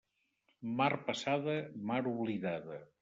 Mar 0.79 0.89
passada, 1.09 1.55
mar 1.91 2.01
oblidada. 2.15 2.81